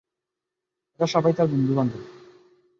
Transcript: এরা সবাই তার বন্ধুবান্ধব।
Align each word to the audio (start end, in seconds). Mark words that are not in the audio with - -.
এরা 0.95 1.07
সবাই 1.07 1.33
তার 1.33 1.47
বন্ধুবান্ধব। 1.47 2.03